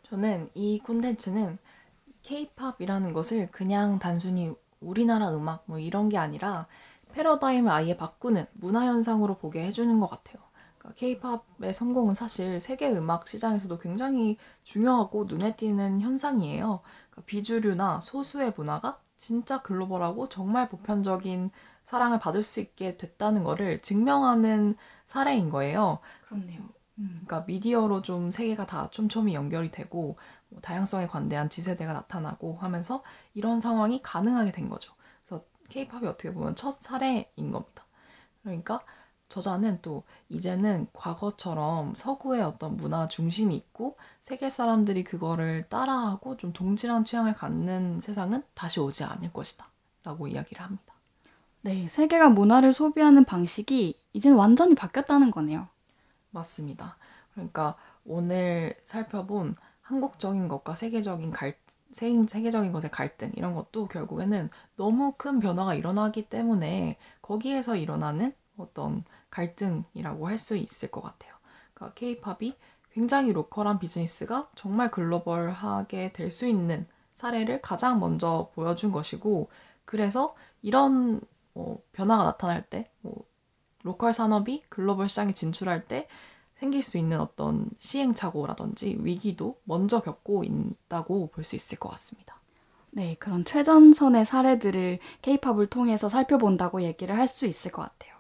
[0.04, 1.58] 저는 이 콘텐츠는
[2.24, 6.68] K-팝이라는 것을 그냥 단순히 우리나라 음악 뭐 이런 게 아니라
[7.14, 10.51] 패러다임을 아예 바꾸는 문화 현상으로 보게 해주는 것 같아요.
[10.82, 16.82] 그러니까 K-팝의 성공은 사실 세계 음악 시장에서도 굉장히 중요하고 눈에 띄는 현상이에요.
[17.12, 21.52] 그러니까 비주류나 소수의 문화가 진짜 글로벌하고 정말 보편적인
[21.84, 26.00] 사랑을 받을 수 있게 됐다는 거를 증명하는 사례인 거예요.
[26.28, 26.62] 그렇네요.
[26.96, 30.18] 그러니까 미디어로 좀 세계가 다 촘촘히 연결이 되고
[30.50, 34.94] 뭐 다양성에 관대한 지세대가 나타나고 하면서 이런 상황이 가능하게 된 거죠.
[35.26, 37.86] 그래서 케이팝이 어떻게 보면 첫 사례인 겁니다.
[38.44, 38.84] 그러니까
[39.32, 47.06] 저자는 또 이제는 과거처럼 서구의 어떤 문화 중심이 있고 세계 사람들이 그거를 따라하고 좀 동질한
[47.06, 49.70] 취향을 갖는 세상은 다시 오지 않을 것이다.
[50.04, 50.94] 라고 이야기를 합니다.
[51.62, 55.68] 네, 세계가 문화를 소비하는 방식이 이제는 완전히 바뀌었다는 거네요.
[56.32, 56.98] 맞습니다.
[57.34, 61.56] 그러니까 오늘 살펴본 한국적인 것과 세계적인 갈,
[61.92, 69.04] 세- 세계적인 것의 갈등 이런 것도 결국에는 너무 큰 변화가 일어나기 때문에 거기에서 일어나는 어떤
[69.30, 71.34] 갈등이라고 할 수 있을 것 같아요.
[71.74, 72.56] 그러니까 K-팝이
[72.92, 79.50] 굉장히 로컬한 비즈니스가 정말 글로벌하게 될 수 있는 사례를 가장 먼저 보여준 것이고
[79.86, 81.22] 그래서 이런
[81.54, 83.26] 뭐 변화가 나타날 때, 뭐
[83.84, 86.08] 로컬 산업이 글로벌 시장에 진출할 때
[86.56, 92.40] 생길 수 있는 어떤 시행착오라든지 위기도 먼저 겪고 있다고 볼 수 있을 것 같습니다.
[92.92, 98.16] 네, 그런 최전선의 사례들을 케이팝을 통해서 살펴본다고 얘기를 할 수 있을 것 같아요.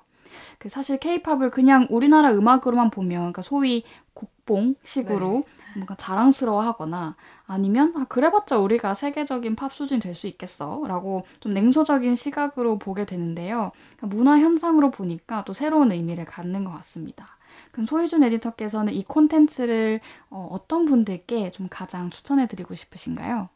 [0.57, 5.43] 그 사실 케이팝을 그냥 우리나라 음악으로만 보면, 그러니까 소위 국뽕식으로
[5.75, 7.15] 뭔가 자랑스러워하거나
[7.45, 13.71] 아니면 아 그래봤자 우리가 세계적인 팝 수준이 될수 있겠어라고 좀 냉소적인 시각으로 보게 되는데요.
[13.95, 17.37] 그러니까 문화 현상으로 보니까 또 새로운 의미를 갖는 것 같습니다.
[17.71, 23.49] 그럼 소희준 에디터께서는 이 콘텐츠를 어떤 분들께 좀 가장 추천해드리고 싶으신가요?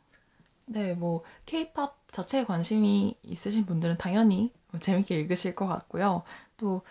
[0.67, 6.23] 네, 뭐 K-팝 자체에 관심이 있으신 분들은 당연히 뭐 재밌게 읽으실 것 같고요.
[6.57, 6.81] 또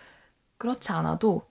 [0.59, 1.43] 그렇지 않아도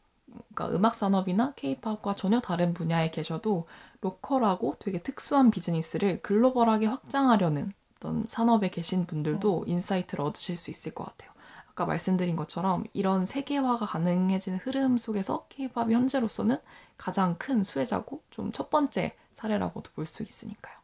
[0.56, 3.67] 그러니까 음악 산업이나 K-팝과 전혀 다른 분야에 계셔도
[4.02, 11.06] 로컬하고 되게 특수한 비즈니스를 글로벌하게 확장하려는 어떤 산업에 계신 분들도 insight를 얻으실 수 있을 것
[11.06, 11.32] 같아요.
[11.69, 16.58] 아까 말씀드린 것처럼 이런 세계화가 가능해지는 흐름 속에서 K-팝이 현재로서는
[16.97, 20.82] 가장 큰 수혜자고 좀 첫 번째 사례라고도 볼 수 있으니까요.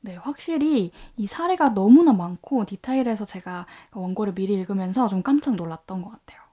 [0.00, 6.10] 네, 확실히 이 사례가 너무나 많고 디테일해서 제가 원고를 미리 읽으면서 좀 깜짝 놀랐던 것
[6.10, 6.48] 같아요.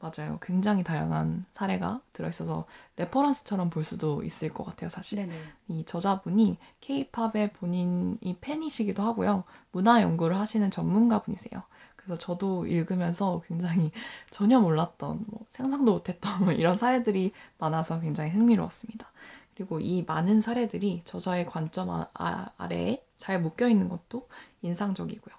[0.00, 0.38] 맞아요.
[0.40, 2.64] 굉장히 다양한 사례가 들어있어서
[2.96, 5.18] reference처럼 볼 수도 있을 것 같아요, 사실.
[5.18, 5.38] 네네.
[5.68, 9.44] 이 저자분이 케이팝의 본인이 팬이시기도 하고요.
[9.72, 11.62] 문화 연구를 하시는 전문가 분이세요.
[11.96, 13.92] 그래서 저도 읽으면서 굉장히
[14.30, 19.06] 전혀 몰랐던, 뭐 상상도 못했던 뭐 이런 사례들이 많아서 굉장히 흥미로웠습니다.
[19.60, 24.26] 그리고 이 많은 사례들이 저자의 관점 아, 아, 아래에 잘 묶여 있는 것도
[24.62, 25.34] 인상적이고요.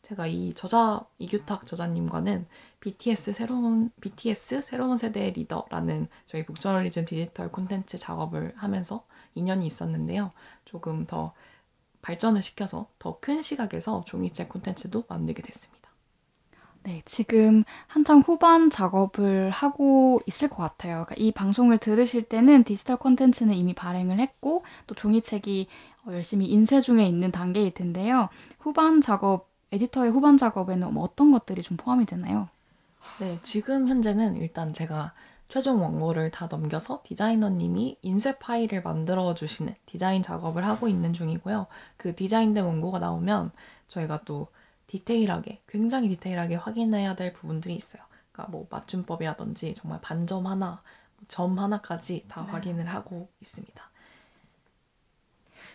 [0.00, 2.46] 제가 이 저자 이규탁 저자님과는
[2.80, 10.32] BTS 새로운 BTS 새로운 세대의 리더라는 저희 북저널리즘 디지털 콘텐츠 작업을 하면서 인연이 있었는데요.
[10.64, 11.34] 조금 더
[12.00, 15.79] 발전을 시켜서 더 큰 시각에서 종이책 콘텐츠도 만들게 됐습니다.
[16.82, 21.04] 네, 지금 한창 후반 작업을 하고 있을 것 같아요.
[21.06, 25.68] 그러니까 이 방송을 들으실 때는 디지털 콘텐츠는 이미 발행을 했고 또 종이책이
[26.08, 28.28] 열심히 인쇄 중에 있는 단계일 텐데요.
[28.58, 32.48] 후반 작업 에디터의 후반 작업에는 뭐 어떤 것들이 좀 포함이 되나요?
[33.20, 35.12] 네, 지금 현재는 일단 제가
[35.48, 41.66] 최종 원고를 다 넘겨서 디자이너님이 인쇄 파일을 만들어 주시는 디자인 작업을 하고 있는 중이고요.
[41.96, 43.50] 그 디자인된 원고가 나오면
[43.88, 44.48] 저희가 또
[44.90, 48.02] 디테일하게, 굉장히 디테일하게 확인해야 될 부분들이 있어요.
[48.32, 50.82] 그러니까 뭐 맞춤법이라든지 정말 반점 하나,
[51.28, 52.50] 점 하나까지 다 네.
[52.50, 53.90] 확인을 하고 있습니다.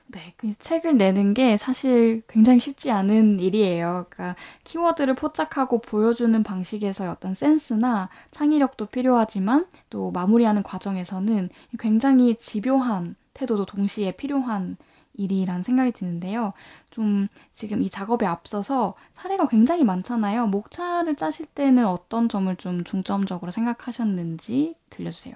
[0.07, 4.05] 네, 그 책을 내는 게 사실 굉장히 쉽지 않은 일이에요.
[4.09, 11.49] 그러니까 키워드를 포착하고 보여주는 방식에서의 어떤 센스나 창의력도 필요하지만 또 마무리하는 과정에서는
[11.79, 14.77] 굉장히 집요한 태도도 동시에 필요한
[15.17, 16.53] 일이란 생각이 드는데요.
[16.89, 20.47] 좀 지금 이 작업에 앞서서 사례가 굉장히 많잖아요.
[20.47, 25.35] 목차를 짜실 때는 어떤 점을 좀 중점적으로 생각하셨는지 들려주세요.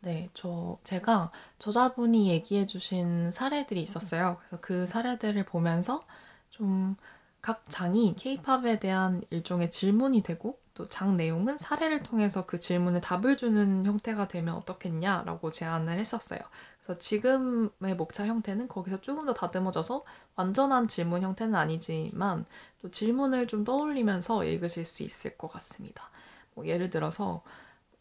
[0.00, 4.38] 네, 저 제가 저자분이 얘기해 주신 사례들이 있었어요.
[4.40, 6.04] 그래서 그 사례들을 보면서
[6.50, 6.96] 좀
[7.42, 13.36] 각 장이 케이팝에 대한 일종의 질문이 되고 또 장 내용은 사례를 통해서 그 질문에 답을
[13.36, 16.40] 주는 형태가 되면 어떻겠냐라고 제안을 했었어요.
[16.82, 20.02] 그래서 지금의 목차 형태는 거기서 조금 더 다듬어져서
[20.34, 22.44] 완전한 질문 형태는 아니지만
[22.80, 26.10] 또 질문을 좀 떠올리면서 읽으실 수 있을 것 같습니다.
[26.54, 27.42] 뭐 예를 들어서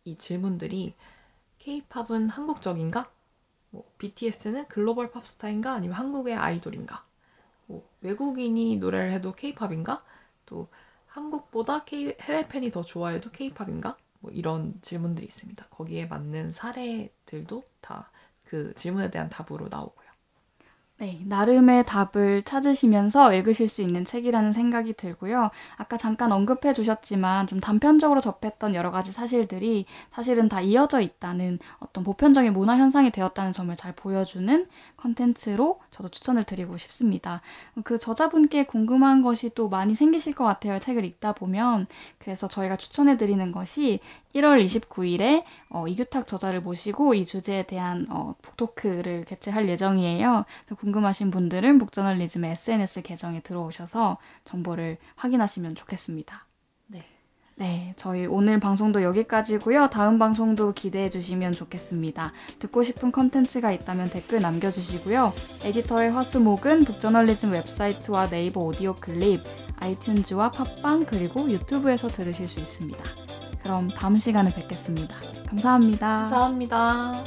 [0.04, 0.96] 이 질문들이
[1.60, 3.12] K-팝은 한국적인가?
[3.70, 5.74] 뭐 BTS는 글로벌 팝스타인가?
[5.74, 7.06] 아니면 한국의 아이돌인가?
[7.67, 10.04] 뭐 외국인이 노래를 해도 K-팝인가?
[10.48, 10.67] 또
[11.06, 13.96] 한국보다 K, 해외 팬이 더 좋아해도 K-팝인가?
[14.22, 15.67] 뭐 이런 질문들이 있습니다.
[15.70, 18.10] 거기에 맞는 사례들도 다
[18.52, 20.01] 그 질문에 대한 답으로 나오고요.
[21.02, 25.50] 네, 나름의 답을 찾으시면서 읽으실 수 있는 책이라는 생각이 들고요.
[25.78, 32.04] 아까 잠깐 언급해 주셨지만 좀 단편적으로 접했던 여러 가지 사실들이 사실은 다 이어져 있다는 어떤
[32.04, 37.42] 보편적인 문화 현상이 되었다는 점을 잘 보여주는 컨텐츠로 저도 추천을 드리고 싶습니다.
[37.84, 40.78] 그 저자분께 궁금한 것이 또 많이 생기실 것 같아요.
[40.78, 41.88] 책을 읽다 보면.
[42.20, 44.02] 그래서 저희가 추천해 드리는 것이
[44.36, 50.46] 1월 29일에 어, 이규탁 저자를 모시고 이 주제에 대한 어, 북토크를 개최할 예정이에요.
[50.92, 56.46] 궁금하신 분들은 북저널리즘의 SNS 계정에 들어오셔서 정보를 확인하시면 좋겠습니다.
[56.88, 57.06] 네.
[57.56, 59.88] 네, 저희 오늘 방송도 여기까지고요.
[59.90, 62.34] 다음 방송도 기대해 주시면 좋겠습니다.
[62.60, 65.34] 듣고 싶은 컨텐츠가 있다면 댓글 남겨주시고요.
[65.64, 69.44] 에디터의 화수목은 북저널리즘 웹사이트와 네이버 오디오 클립,
[69.80, 73.04] 아이튠즈와 팟빵 그리고 유튜브에서 들으실 수 있습니다.
[73.64, 75.16] 그럼 다음 시간에 뵙겠습니다.
[75.48, 76.24] 감사합니다.
[76.24, 77.24] 감사합니다.